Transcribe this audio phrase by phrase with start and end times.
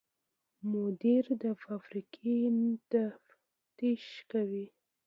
[0.71, 2.35] مدیر د فابریکې
[2.91, 4.65] تفتیش کوي.